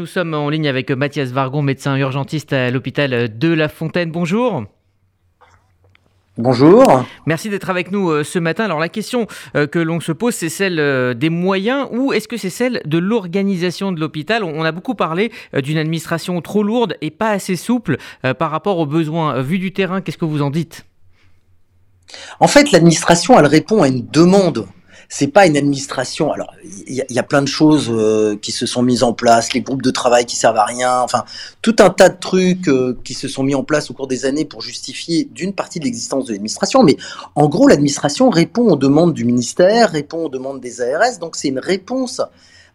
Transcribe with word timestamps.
Nous 0.00 0.06
sommes 0.06 0.32
en 0.32 0.48
ligne 0.48 0.68
avec 0.68 0.92
Mathias 0.92 1.30
Vargon, 1.30 1.60
médecin 1.60 1.96
urgentiste 1.96 2.52
à 2.52 2.70
l'hôpital 2.70 3.36
de 3.36 3.48
La 3.48 3.68
Fontaine. 3.68 4.12
Bonjour. 4.12 4.62
Bonjour. 6.36 7.04
Merci 7.26 7.50
d'être 7.50 7.68
avec 7.68 7.90
nous 7.90 8.08
euh, 8.08 8.22
ce 8.22 8.38
matin. 8.38 8.66
Alors 8.66 8.78
la 8.78 8.88
question 8.88 9.26
euh, 9.56 9.66
que 9.66 9.80
l'on 9.80 9.98
se 9.98 10.12
pose, 10.12 10.36
c'est 10.36 10.50
celle 10.50 10.78
euh, 10.78 11.14
des 11.14 11.30
moyens 11.30 11.88
ou 11.90 12.12
est-ce 12.12 12.28
que 12.28 12.36
c'est 12.36 12.48
celle 12.48 12.80
de 12.84 12.96
l'organisation 12.96 13.90
de 13.90 13.98
l'hôpital? 13.98 14.44
On 14.44 14.62
a 14.62 14.70
beaucoup 14.70 14.94
parlé 14.94 15.32
d'une 15.52 15.78
administration 15.78 16.40
trop 16.42 16.62
lourde 16.62 16.94
et 17.00 17.10
pas 17.10 17.30
assez 17.30 17.56
souple 17.56 17.96
par 18.38 18.52
rapport 18.52 18.78
aux 18.78 18.86
besoins. 18.86 19.42
Vu 19.42 19.58
du 19.58 19.72
terrain, 19.72 20.00
qu'est-ce 20.00 20.18
que 20.18 20.24
vous 20.24 20.42
en 20.42 20.50
dites? 20.50 20.86
En 22.38 22.46
fait, 22.46 22.70
l'administration, 22.70 23.36
elle 23.36 23.46
répond 23.46 23.82
à 23.82 23.88
une 23.88 24.06
demande 24.06 24.68
c'est 25.08 25.28
pas 25.28 25.46
une 25.46 25.56
administration. 25.56 26.32
Alors, 26.32 26.52
il 26.86 27.04
y, 27.08 27.18
a 27.18 27.22
plein 27.22 27.40
de 27.40 27.48
choses 27.48 27.88
euh, 27.90 28.36
qui 28.36 28.52
se 28.52 28.66
sont 28.66 28.82
mises 28.82 29.02
en 29.02 29.14
place, 29.14 29.54
les 29.54 29.62
groupes 29.62 29.80
de 29.80 29.90
travail 29.90 30.26
qui 30.26 30.36
servent 30.36 30.58
à 30.58 30.64
rien, 30.64 31.00
enfin, 31.00 31.24
tout 31.62 31.76
un 31.78 31.88
tas 31.88 32.10
de 32.10 32.18
trucs 32.18 32.68
euh, 32.68 32.98
qui 33.04 33.14
se 33.14 33.26
sont 33.26 33.42
mis 33.42 33.54
en 33.54 33.64
place 33.64 33.90
au 33.90 33.94
cours 33.94 34.06
des 34.06 34.26
années 34.26 34.44
pour 34.44 34.60
justifier 34.60 35.24
d'une 35.32 35.54
partie 35.54 35.78
de 35.78 35.84
l'existence 35.84 36.26
de 36.26 36.32
l'administration. 36.32 36.82
Mais 36.82 36.96
en 37.34 37.48
gros, 37.48 37.68
l'administration 37.68 38.28
répond 38.28 38.68
aux 38.68 38.76
demandes 38.76 39.14
du 39.14 39.24
ministère, 39.24 39.90
répond 39.90 40.26
aux 40.26 40.28
demandes 40.28 40.60
des 40.60 40.82
ARS, 40.82 41.18
donc 41.20 41.36
c'est 41.36 41.48
une 41.48 41.58
réponse 41.58 42.20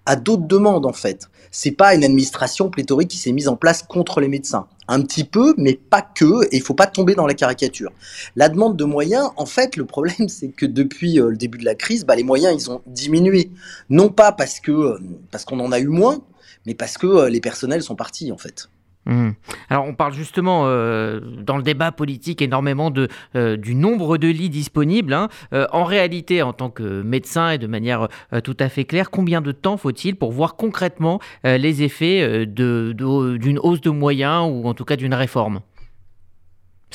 à 0.06 0.16
d'autres 0.16 0.48
demandes 0.48 0.86
en 0.86 0.94
fait. 0.94 1.30
C'est 1.52 1.72
pas 1.72 1.94
une 1.94 2.04
administration 2.04 2.70
pléthorique 2.70 3.10
qui 3.10 3.18
s'est 3.18 3.32
mise 3.32 3.48
en 3.48 3.56
place 3.56 3.84
contre 3.84 4.20
les 4.20 4.28
médecins. 4.28 4.68
Un 4.88 5.02
petit 5.02 5.24
peu, 5.24 5.54
mais 5.58 5.76
pas 5.76 6.02
que, 6.02 6.46
et 6.46 6.58
il 6.58 6.62
faut 6.62 6.74
pas 6.74 6.88
tomber 6.88 7.16
dans 7.16 7.28
la 7.28 7.36
caricature. 7.36 7.92
La 8.36 8.50
demande 8.50 8.76
de 8.76 8.84
moyens, 8.84 9.30
en 9.38 9.46
fait, 9.46 9.78
le 9.78 9.86
problème, 9.86 10.28
c'est 10.28 10.50
que 10.50 10.66
depuis 10.66 11.20
euh, 11.20 11.30
le 11.30 11.38
début 11.38 11.60
de 11.60 11.66
la 11.66 11.76
crise, 11.76 12.06
bah, 12.06 12.16
les 12.16 12.24
moyens, 12.24 12.56
ils 12.60 12.72
ont 12.72 12.82
diminué. 12.88 13.52
Non 13.90 14.10
pas 14.10 14.32
parce 14.32 14.60
que 14.60 14.72
euh, 14.72 15.00
parce 15.32 15.46
qu'on 15.46 15.60
en 15.60 15.72
a 15.72 15.80
eu 15.80 15.88
moins, 15.88 16.22
mais 16.66 16.74
parce 16.74 16.98
que 16.98 17.08
euh, 17.08 17.30
les 17.30 17.40
personnels 17.40 17.84
sont 17.84 17.96
partis, 17.96 18.32
en 18.32 18.38
fait. 18.38 18.70
Mmh. 19.06 19.32
Alors 19.70 19.86
on 19.86 19.94
parle 19.94 20.14
justement 20.14 20.64
euh, 20.66 21.20
dans 21.20 21.58
le 21.58 21.64
débat 21.64 21.92
politique 21.92 22.42
énormément 22.42 22.90
de, 22.90 23.10
euh, 23.36 23.58
du 23.58 23.76
nombre 23.76 24.18
de 24.18 24.30
lits 24.30 24.50
disponibles. 24.50 25.14
Hein. 25.14 25.28
Euh, 25.54 25.68
en 25.74 25.84
réalité, 25.84 26.42
en 26.42 26.54
tant 26.54 26.70
que 26.70 27.02
médecin 27.02 27.52
et 27.52 27.58
de 27.58 27.68
manière 27.68 28.08
tout 28.44 28.56
à 28.60 28.70
fait 28.70 28.86
claire, 28.86 29.12
combien 29.12 29.42
de 29.42 29.52
temps 29.52 29.78
faut-il 29.78 30.16
pour 30.16 30.32
voir 30.32 30.56
concrètement 30.56 31.20
les 31.44 31.84
effets 31.84 32.46
d'une 32.46 32.94
de, 32.94 33.60
hausse 33.60 33.82
de 33.82 33.90
moyens 33.90 34.50
ou 34.50 34.68
en 34.68 34.74
tout 34.74 34.86
cas 34.86 34.96
d'une 34.96 35.14
réforme? 35.14 35.62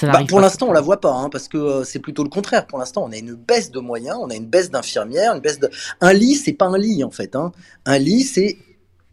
Bah, 0.03 0.21
pour 0.29 0.41
l'instant, 0.41 0.69
on 0.69 0.73
la 0.73 0.81
voit 0.81 1.01
pas, 1.01 1.13
hein, 1.13 1.29
parce 1.29 1.49
que 1.49 1.83
c'est 1.83 1.99
plutôt 1.99 2.23
le 2.23 2.29
contraire. 2.29 2.67
Pour 2.67 2.79
l'instant, 2.79 3.05
on 3.09 3.13
a 3.13 3.17
une 3.17 3.35
baisse 3.35 3.71
de 3.71 3.81
moyens, 3.81 4.17
on 4.21 4.31
a 4.31 4.35
une 4.35 4.47
baisse 4.47 4.71
d'infirmières, 4.71 5.35
une 5.35 5.41
baisse 5.41 5.59
de. 5.59 5.69
Un 6.01 6.13
lit, 6.13 6.37
c'est 6.37 6.53
pas 6.53 6.67
un 6.67 6.79
lit 6.79 7.03
en 7.03 7.11
fait. 7.11 7.35
Hein. 7.35 7.53
Un 7.85 7.99
lit, 7.99 8.23
c'est 8.23 8.59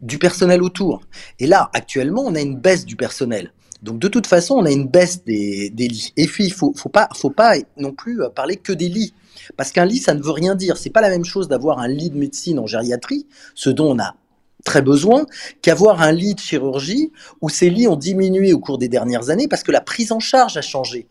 du 0.00 0.18
personnel 0.18 0.62
autour. 0.62 1.00
Et 1.38 1.46
là, 1.46 1.70
actuellement, 1.72 2.22
on 2.22 2.34
a 2.34 2.40
une 2.40 2.56
baisse 2.56 2.84
du 2.84 2.96
personnel. 2.96 3.52
Donc 3.82 3.98
de 3.98 4.08
toute 4.08 4.26
façon, 4.26 4.54
on 4.54 4.64
a 4.64 4.70
une 4.70 4.88
baisse 4.88 5.24
des, 5.24 5.70
lits. 5.76 6.12
Et 6.16 6.26
puis, 6.26 6.46
il 6.46 6.52
faut, 6.52 6.72
faut 6.74 6.88
pas, 6.88 7.08
faut 7.14 7.30
pas 7.30 7.54
non 7.76 7.92
plus 7.92 8.22
euh, 8.22 8.28
parler 8.28 8.56
que 8.56 8.72
des 8.72 8.88
lits. 8.88 9.14
Parce 9.56 9.70
qu'un 9.70 9.84
lit, 9.84 9.98
ça 9.98 10.14
ne 10.14 10.22
veut 10.22 10.32
rien 10.32 10.54
dire. 10.54 10.76
C'est 10.76 10.90
pas 10.90 11.00
la 11.00 11.10
même 11.10 11.24
chose 11.24 11.48
d'avoir 11.48 11.78
un 11.78 11.88
lit 11.88 12.10
de 12.10 12.16
médecine 12.16 12.58
en 12.58 12.66
gériatrie, 12.66 13.26
ce 13.54 13.70
dont 13.70 13.92
on 13.92 13.98
a 13.98 14.14
très 14.64 14.82
besoin, 14.82 15.26
qu'avoir 15.62 16.02
un 16.02 16.12
lit 16.12 16.34
de 16.34 16.40
chirurgie 16.40 17.12
où 17.40 17.48
ces 17.48 17.70
lits 17.70 17.86
ont 17.86 17.96
diminué 17.96 18.52
au 18.52 18.58
cours 18.58 18.78
des 18.78 18.88
dernières 18.88 19.30
années 19.30 19.46
parce 19.48 19.62
que 19.62 19.70
la 19.70 19.80
prise 19.80 20.10
en 20.12 20.18
charge 20.18 20.56
a 20.56 20.62
changé. 20.62 21.06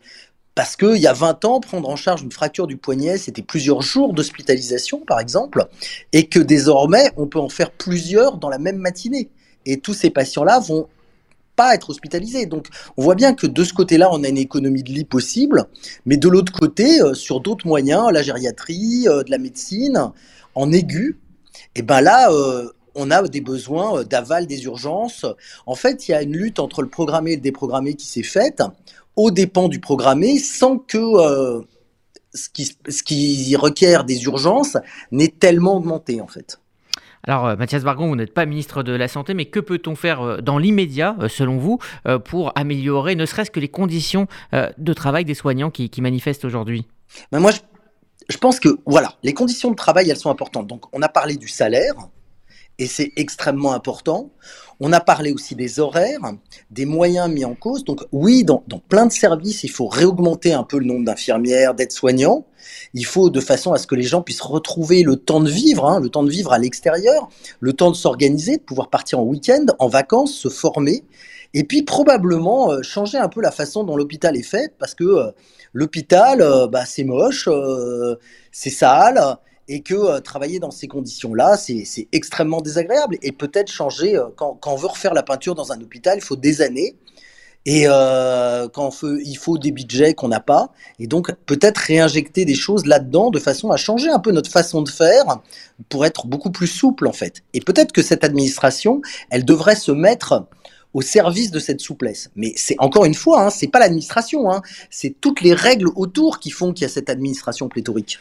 Parce 0.56 0.74
qu'il 0.74 0.96
y 0.96 1.06
a 1.06 1.12
20 1.12 1.44
ans, 1.44 1.60
prendre 1.60 1.86
en 1.88 1.96
charge 1.96 2.22
une 2.22 2.32
fracture 2.32 2.66
du 2.66 2.78
poignet, 2.78 3.18
c'était 3.18 3.42
plusieurs 3.42 3.82
jours 3.82 4.14
d'hospitalisation, 4.14 5.00
par 5.06 5.20
exemple, 5.20 5.68
et 6.14 6.28
que 6.28 6.38
désormais, 6.40 7.12
on 7.18 7.26
peut 7.26 7.38
en 7.38 7.50
faire 7.50 7.70
plusieurs 7.70 8.38
dans 8.38 8.48
la 8.48 8.58
même 8.58 8.78
matinée. 8.78 9.28
Et 9.66 9.76
tous 9.76 9.92
ces 9.92 10.08
patients-là 10.08 10.58
vont 10.60 10.88
pas 11.56 11.74
être 11.74 11.90
hospitalisés. 11.90 12.46
Donc, 12.46 12.68
on 12.96 13.02
voit 13.02 13.14
bien 13.14 13.34
que 13.34 13.46
de 13.46 13.64
ce 13.64 13.74
côté-là, 13.74 14.08
on 14.10 14.24
a 14.24 14.28
une 14.28 14.38
économie 14.38 14.82
de 14.82 14.92
lit 14.92 15.04
possible, 15.04 15.66
mais 16.06 16.16
de 16.16 16.28
l'autre 16.28 16.52
côté, 16.52 17.02
euh, 17.02 17.12
sur 17.12 17.40
d'autres 17.40 17.66
moyens, 17.66 18.10
la 18.10 18.22
gériatrie, 18.22 19.06
euh, 19.08 19.22
de 19.24 19.30
la 19.30 19.38
médecine, 19.38 20.10
en 20.54 20.72
aigu, 20.72 21.18
et 21.74 21.80
eh 21.80 21.82
ben 21.82 22.00
là, 22.00 22.30
euh, 22.32 22.70
on 22.96 23.10
a 23.10 23.22
des 23.28 23.40
besoins 23.40 24.02
d'aval 24.02 24.46
des 24.46 24.64
urgences. 24.64 25.24
En 25.66 25.74
fait, 25.74 26.08
il 26.08 26.12
y 26.12 26.14
a 26.14 26.22
une 26.22 26.36
lutte 26.36 26.58
entre 26.58 26.82
le 26.82 26.88
programmé 26.88 27.32
et 27.32 27.36
le 27.36 27.42
déprogrammé 27.42 27.94
qui 27.94 28.06
s'est 28.06 28.22
faite 28.22 28.62
aux 29.16 29.30
dépens 29.30 29.68
du 29.68 29.80
programmé 29.80 30.38
sans 30.38 30.78
que 30.78 30.98
euh, 30.98 31.62
ce, 32.34 32.48
qui, 32.50 32.76
ce 32.88 33.02
qui 33.02 33.56
requiert 33.56 34.04
des 34.04 34.24
urgences 34.24 34.76
n'ait 35.10 35.28
tellement 35.28 35.76
augmenté 35.76 36.20
en 36.20 36.26
fait. 36.26 36.60
Alors, 37.24 37.46
euh, 37.46 37.56
Mathias 37.56 37.82
Bargon, 37.82 38.08
vous 38.08 38.16
n'êtes 38.16 38.34
pas 38.34 38.46
ministre 38.46 38.82
de 38.84 38.92
la 38.92 39.08
Santé, 39.08 39.34
mais 39.34 39.46
que 39.46 39.58
peut-on 39.58 39.96
faire 39.96 40.20
euh, 40.20 40.40
dans 40.40 40.58
l'immédiat, 40.58 41.16
selon 41.28 41.56
vous, 41.58 41.78
pour 42.24 42.52
améliorer 42.54 43.16
ne 43.16 43.26
serait-ce 43.26 43.50
que 43.50 43.58
les 43.58 43.68
conditions 43.68 44.28
de 44.52 44.92
travail 44.92 45.24
des 45.24 45.34
soignants 45.34 45.70
qui, 45.70 46.00
manifestent 46.00 46.44
aujourd'hui? 46.44 46.86
Ben 47.32 47.40
Moi, 47.40 47.50
je, 47.50 47.58
je, 48.28 48.38
pense 48.38 48.60
que, 48.60 48.78
voilà, 48.86 49.14
les 49.22 49.34
conditions 49.34 49.70
de 49.70 49.76
travail, 49.76 50.08
elles 50.08 50.16
sont 50.16 50.30
importantes. 50.30 50.66
Donc, 50.66 50.84
on 50.92 51.02
a 51.02 51.08
parlé 51.08 51.36
du 51.36 51.48
salaire, 51.48 51.94
et 52.78 52.86
c'est 52.86 53.12
extrêmement 53.16 53.72
important. 53.72 54.30
On 54.78 54.92
a 54.92 55.00
parlé 55.00 55.32
aussi 55.32 55.54
des 55.54 55.80
horaires, 55.80 56.20
des 56.70 56.84
moyens 56.84 57.30
mis 57.30 57.46
en 57.46 57.54
cause. 57.54 57.84
Donc 57.84 58.04
oui, 58.12 58.44
dans, 58.44 58.62
plein 58.88 59.06
de 59.06 59.12
services, 59.12 59.64
il 59.64 59.70
faut 59.70 59.86
réaugmenter 59.86 60.52
un 60.52 60.64
peu 60.64 60.78
le 60.78 60.84
nombre 60.84 61.06
d'infirmières, 61.06 61.74
d'aides-soignants. 61.74 62.44
Il 62.92 63.06
faut 63.06 63.30
de 63.30 63.40
façon 63.40 63.72
à 63.72 63.78
ce 63.78 63.86
que 63.86 63.94
les 63.94 64.02
gens 64.02 64.20
puissent 64.20 64.42
retrouver 64.42 65.02
le 65.02 65.16
temps 65.16 65.40
de 65.40 65.48
vivre, 65.48 65.86
hein, 65.86 66.00
le 66.00 66.10
temps 66.10 66.24
de 66.24 66.30
vivre 66.30 66.52
à 66.52 66.58
l'extérieur, 66.58 67.28
le 67.60 67.72
temps 67.72 67.90
de 67.90 67.96
s'organiser, 67.96 68.58
de 68.58 68.62
pouvoir 68.62 68.90
partir 68.90 69.18
en 69.20 69.22
week-end, 69.22 69.64
en 69.78 69.88
vacances, 69.88 70.34
se 70.34 70.48
former. 70.50 71.04
Et 71.54 71.64
puis 71.64 71.82
probablement 71.82 72.70
euh, 72.72 72.82
changer 72.82 73.16
un 73.16 73.30
peu 73.30 73.40
la 73.40 73.50
façon 73.50 73.82
dont 73.84 73.96
l'hôpital 73.96 74.36
est 74.36 74.42
fait, 74.42 74.74
parce 74.78 74.94
que 74.94 75.04
euh, 75.04 75.30
l'hôpital, 75.72 76.42
euh, 76.42 76.66
bah, 76.66 76.84
c'est 76.84 77.04
moche, 77.04 77.48
c'est 78.52 78.70
sale, 78.70 79.38
et 79.68 79.80
que 79.80 79.94
euh, 79.94 80.20
travailler 80.20 80.58
dans 80.58 80.70
ces 80.70 80.88
conditions-là, 80.88 81.56
c'est 81.56 82.08
extrêmement 82.12 82.60
désagréable. 82.60 83.18
Et 83.22 83.32
peut-être 83.32 83.70
changer, 83.70 84.16
euh, 84.16 84.26
quand, 84.36 84.58
on 84.66 84.76
veut 84.76 84.86
refaire 84.86 85.14
la 85.14 85.22
peinture 85.22 85.54
dans 85.54 85.72
un 85.72 85.80
hôpital, 85.80 86.18
il 86.18 86.22
faut 86.22 86.36
des 86.36 86.62
années. 86.62 86.96
Et 87.68 87.86
euh, 87.88 88.68
quand 88.68 88.92
il 89.02 89.36
faut 89.36 89.58
des 89.58 89.72
budgets 89.72 90.14
qu'on 90.14 90.28
n'a 90.28 90.38
pas. 90.38 90.70
Et 91.00 91.08
donc 91.08 91.34
peut-être 91.46 91.78
réinjecter 91.78 92.44
des 92.44 92.54
choses 92.54 92.86
là-dedans 92.86 93.30
de 93.30 93.40
façon 93.40 93.72
à 93.72 93.76
changer 93.76 94.08
un 94.08 94.20
peu 94.20 94.30
notre 94.30 94.50
façon 94.50 94.82
de 94.82 94.88
faire 94.88 95.40
pour 95.88 96.06
être 96.06 96.28
beaucoup 96.28 96.52
plus 96.52 96.68
souple 96.68 97.08
en 97.08 97.12
fait. 97.12 97.42
Et 97.54 97.60
peut-être 97.60 97.90
que 97.90 98.02
cette 98.02 98.22
administration, 98.22 99.02
elle 99.30 99.44
devrait 99.44 99.74
se 99.74 99.90
mettre 99.90 100.46
au 100.94 101.02
service 101.02 101.50
de 101.50 101.58
cette 101.58 101.80
souplesse. 101.80 102.30
Mais 102.36 102.52
c'est 102.54 102.76
encore 102.78 103.04
une 103.04 103.14
fois, 103.14 103.42
hein, 103.42 103.50
c'est 103.50 103.66
pas 103.66 103.80
l'administration, 103.80 104.48
hein, 104.48 104.62
c'est 104.88 105.16
toutes 105.20 105.40
les 105.40 105.52
règles 105.52 105.88
autour 105.96 106.38
qui 106.38 106.52
font 106.52 106.72
qu'il 106.72 106.82
y 106.82 106.86
a 106.86 106.88
cette 106.88 107.10
administration 107.10 107.68
pléthorique. 107.68 108.20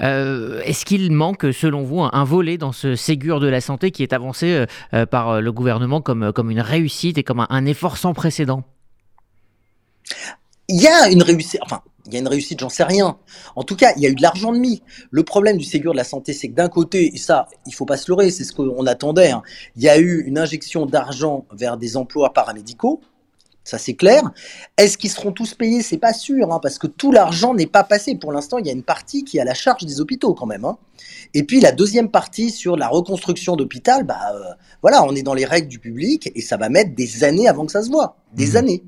Euh, 0.00 0.60
est-ce 0.64 0.84
qu'il 0.84 1.10
manque, 1.12 1.46
selon 1.52 1.82
vous, 1.82 2.00
un, 2.00 2.24
volet 2.24 2.58
dans 2.58 2.72
ce 2.72 2.94
Ségur 2.94 3.40
de 3.40 3.48
la 3.48 3.60
santé 3.60 3.90
qui 3.90 4.02
est 4.02 4.12
avancé 4.12 4.52
euh, 4.52 4.66
euh, 4.94 5.06
par 5.06 5.40
le 5.40 5.52
gouvernement 5.52 6.00
comme, 6.00 6.50
une 6.50 6.60
réussite 6.60 7.18
et 7.18 7.22
comme 7.22 7.46
un, 7.48 7.66
effort 7.66 7.96
sans 7.96 8.14
précédent? 8.14 8.64
Il 10.68 10.80
y 10.80 10.86
a 10.86 11.08
une 11.10 11.22
réussite, 11.22 11.60
enfin, 11.62 11.82
il 12.06 12.14
y 12.14 12.16
a 12.16 12.20
une 12.20 12.28
réussite, 12.28 12.60
j'en 12.60 12.68
sais 12.68 12.84
rien. 12.84 13.18
En 13.56 13.64
tout 13.64 13.76
cas, 13.76 13.92
il 13.96 14.02
y 14.02 14.06
a 14.06 14.08
eu 14.08 14.14
de 14.14 14.22
l'argent 14.22 14.52
de 14.52 14.58
mis. 14.58 14.82
Le 15.10 15.24
problème 15.24 15.56
du 15.56 15.64
Ségur 15.64 15.92
de 15.92 15.96
la 15.96 16.04
santé, 16.04 16.32
c'est 16.32 16.48
que 16.48 16.54
d'un 16.54 16.68
côté, 16.68 17.14
et 17.14 17.18
ça, 17.18 17.48
il 17.66 17.74
faut 17.74 17.86
pas 17.86 17.96
se 17.96 18.10
leurrer, 18.10 18.30
c'est 18.30 18.44
ce 18.44 18.52
qu'on 18.52 18.86
attendait, 18.86 19.30
hein, 19.30 19.42
il 19.76 19.82
y 19.82 19.88
a 19.88 19.98
eu 19.98 20.22
une 20.26 20.38
injection 20.38 20.86
d'argent 20.86 21.46
vers 21.52 21.76
des 21.76 21.96
emplois 21.96 22.32
paramédicaux, 22.32 23.00
ça 23.70 23.78
c'est 23.78 23.94
clair. 23.94 24.22
Est-ce 24.76 24.98
qu'ils 24.98 25.10
seront 25.10 25.30
tous 25.30 25.54
payés? 25.54 25.82
C'est 25.82 25.98
pas 25.98 26.12
sûr, 26.12 26.52
hein, 26.52 26.58
parce 26.60 26.78
que 26.78 26.88
tout 26.88 27.12
l'argent 27.12 27.54
n'est 27.54 27.66
pas 27.66 27.84
passé. 27.84 28.16
Pour 28.16 28.32
l'instant, 28.32 28.58
il 28.58 28.66
y 28.66 28.68
a 28.68 28.72
une 28.72 28.82
partie 28.82 29.24
qui 29.24 29.38
est 29.38 29.40
à 29.40 29.44
la 29.44 29.54
charge 29.54 29.84
des 29.84 30.00
hôpitaux 30.00 30.34
quand 30.34 30.46
même. 30.46 30.64
Hein. 30.64 30.76
Et 31.34 31.44
puis 31.44 31.60
la 31.60 31.70
deuxième 31.70 32.10
partie 32.10 32.50
sur 32.50 32.76
la 32.76 32.88
reconstruction 32.88 33.54
d'hôpital, 33.54 34.04
bah 34.04 34.18
euh, 34.34 34.40
voilà, 34.82 35.04
on 35.04 35.14
est 35.14 35.22
dans 35.22 35.34
les 35.34 35.44
règles 35.44 35.68
du 35.68 35.78
public 35.78 36.30
et 36.34 36.40
ça 36.40 36.56
va 36.56 36.68
mettre 36.68 36.94
des 36.94 37.22
années 37.22 37.48
avant 37.48 37.64
que 37.64 37.72
ça 37.72 37.82
se 37.82 37.90
voit, 37.90 38.16
des 38.34 38.52
mmh. 38.52 38.56
années. 38.56 38.82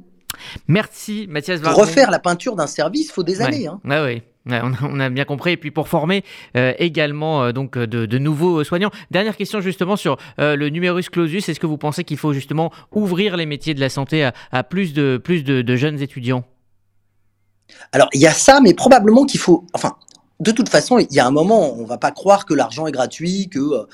Merci 0.66 1.26
Mathias 1.28 1.60
Pour 1.60 1.74
refaire 1.74 2.10
la 2.10 2.18
peinture 2.18 2.56
d'un 2.56 2.66
service, 2.66 3.06
il 3.06 3.12
faut 3.12 3.22
des 3.22 3.40
années. 3.40 3.68
Hein. 3.68 3.80
oui 3.84 4.22
on, 4.46 5.00
a, 5.00 5.10
bien 5.10 5.24
compris. 5.24 5.52
Et 5.52 5.56
puis 5.56 5.70
pour 5.70 5.88
former 5.88 6.24
euh, 6.56 6.72
également 6.78 7.44
euh, 7.44 7.52
donc 7.52 7.78
de, 7.78 8.18
nouveaux 8.18 8.64
soignants. 8.64 8.90
Dernière 9.10 9.36
question 9.36 9.60
justement 9.60 9.96
sur 9.96 10.16
euh, 10.38 10.56
le 10.56 10.68
numerus 10.68 11.08
clausus. 11.08 11.48
Est-ce 11.48 11.60
que 11.60 11.66
vous 11.66 11.78
pensez 11.78 12.04
qu'il 12.04 12.18
faut 12.18 12.32
justement 12.32 12.72
ouvrir 12.92 13.36
les 13.36 13.46
métiers 13.46 13.74
de 13.74 13.80
la 13.80 13.88
santé 13.88 14.28
à, 14.52 14.62
plus, 14.64 14.92
de, 14.92 15.20
plus 15.22 15.44
de, 15.44 15.76
jeunes 15.76 16.00
étudiants? 16.00 16.44
Alors 17.92 18.08
il 18.12 18.20
y 18.20 18.26
a 18.26 18.32
ça, 18.32 18.60
mais 18.60 18.74
probablement 18.74 19.24
qu'il 19.24 19.40
faut. 19.40 19.66
Enfin, 19.72 19.96
de 20.40 20.50
toute 20.50 20.68
façon, 20.68 20.98
il 20.98 21.12
y 21.14 21.20
a 21.20 21.26
un 21.26 21.30
moment, 21.30 21.74
on 21.74 21.84
va 21.84 21.98
pas 21.98 22.10
croire 22.10 22.44
que 22.44 22.54
l'argent 22.54 22.86
est 22.86 22.92
gratuit, 22.92 23.48
que 23.48 23.86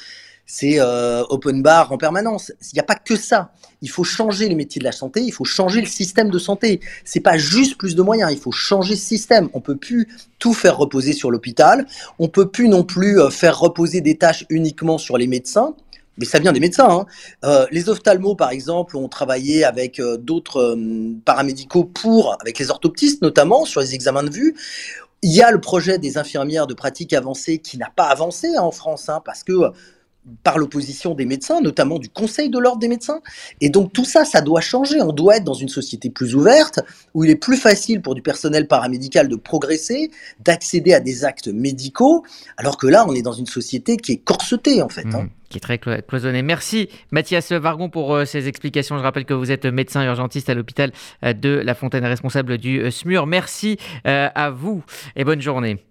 c'est 0.50 0.81
euh, 0.81 1.23
open 1.29 1.62
bar 1.62 1.93
en 1.93 1.99
permanence. 1.99 2.50
Il 2.73 2.75
n'y 2.75 2.81
a 2.81 2.85
pas 2.85 2.95
que 2.95 3.15
ça. 3.17 3.53
Il 3.83 3.91
faut 3.91 4.03
changer 4.03 4.49
les 4.49 4.55
métiers 4.56 4.81
de 4.81 4.85
la 4.85 4.93
santé, 4.93 5.21
il 5.21 5.31
faut 5.31 5.45
changer 5.45 5.81
le 5.81 5.87
système 5.87 6.31
de 6.31 6.39
santé. 6.39 6.81
C'est 7.05 7.21
pas 7.21 7.37
juste 7.37 7.77
plus 7.77 7.95
de 7.95 8.03
moyens, 8.03 8.33
il 8.33 8.39
faut 8.39 8.50
changer 8.50 8.97
ce 8.97 9.06
système. 9.06 9.50
On 9.53 9.61
peut 9.61 9.77
plus 9.77 10.09
tout 10.39 10.55
faire 10.55 10.79
reposer 10.79 11.12
sur 11.12 11.31
l'hôpital, 11.31 11.87
on 12.19 12.29
peut 12.29 12.49
plus 12.49 12.69
non 12.69 12.83
plus 12.83 13.21
euh, 13.21 13.29
faire 13.29 13.61
reposer 13.61 14.00
des 14.00 14.17
tâches 14.17 14.47
uniquement 14.49 14.97
sur 14.97 15.19
les 15.19 15.27
médecins. 15.27 15.75
mais 16.17 16.25
ça 16.25 16.39
vient 16.39 16.53
des 16.53 16.61
médecins. 16.61 16.89
Hein. 16.89 17.06
Euh, 17.44 17.67
les 17.71 17.91
ophtalmos, 17.91 18.35
par 18.35 18.51
exemple, 18.51 18.97
ont 18.97 19.09
travaillé 19.09 19.65
avec 19.65 20.01
d'autres 20.21 20.77
paramédicaux 21.27 21.85
pour, 21.85 22.37
avec 22.41 22.59
les 22.59 22.71
orthoptistes 22.71 23.21
notamment, 23.21 23.67
sur 23.67 23.83
les 23.83 23.94
examens 23.94 24.25
de 24.25 24.31
vue. 24.31 24.56
Il 25.21 25.33
y 25.33 25.43
a 25.43 25.51
le 25.51 25.61
projet 25.61 25.99
des 25.99 26.17
infirmières 26.17 26.67
de 26.67 26.75
pratique 26.75 27.12
avancée 27.12 27.59
qui 27.59 27.77
n'a 27.77 27.91
pas 27.94 28.06
avancé 28.06 28.49
hein, 28.56 28.62
en 28.62 28.71
France, 28.71 29.09
hein, 29.09 29.21
parce 29.25 29.44
que 29.44 29.53
par 30.43 30.59
l'opposition 30.59 31.15
des 31.15 31.25
médecins, 31.25 31.61
notamment 31.61 31.99
du 31.99 32.09
Conseil 32.09 32.51
de 32.51 32.59
l'ordre 32.59 32.79
des 32.79 32.89
médecins. 32.89 33.21
Et 33.61 33.71
donc 33.71 33.93
tout 33.93 34.05
ça, 34.05 34.25
ça 34.25 34.41
doit 34.41 34.61
changer. 34.61 35.01
On 35.01 35.13
doit 35.13 35.37
être 35.37 35.45
dans 35.45 35.55
une 35.55 35.69
société 35.69 36.11
plus 36.11 36.35
ouverte, 36.35 36.81
où 37.15 37.25
il 37.25 37.31
est 37.31 37.37
plus 37.37 37.57
facile 37.57 38.03
pour 38.03 38.15
du 38.15 38.23
personnel 38.23 38.67
paramédical 38.67 39.29
de 39.29 39.37
progresser, 39.37 40.11
d'accéder 40.41 40.95
à 40.95 41.01
des 41.01 41.25
actes 41.25 41.49
médicaux, 41.49 42.25
alors 42.57 42.77
que 42.77 42.87
là, 42.87 43.05
on 43.09 43.15
est 43.15 43.23
dans 43.23 43.33
une 43.33 43.47
société 43.47 43.97
qui 43.97 44.13
est 44.13 44.19
corsetée, 44.19 44.83
en 44.83 44.89
fait. 44.89 45.07
Hein. 45.07 45.23
Mmh, 45.23 45.31
qui 45.49 45.59
est 45.59 45.61
très 45.61 45.79
cloisonnée. 45.79 46.43
Merci 46.43 46.89
Mathias 47.11 47.53
Vargon 47.53 47.89
pour 47.89 48.15
euh, 48.15 48.25
ces 48.25 48.49
explications. 48.49 48.99
Je 48.99 49.03
rappelle 49.03 49.25
que 49.25 49.35
vous 49.35 49.51
êtes 49.51 49.67
médecin 49.67 50.05
urgentiste 50.05 50.51
à 50.51 50.55
l'hôpital 50.55 50.93
euh, 51.25 51.33
de 51.33 51.51
La 51.51 51.75
Fontaine, 51.75 52.05
responsable 52.05 52.59
du 52.59 52.81
euh, 52.81 52.91
SMUR. 52.91 53.27
Merci 53.27 53.79
à 54.05 54.51
vous 54.51 54.83
et 55.17 55.25
bonne 55.25 55.41
journée. 55.41 55.89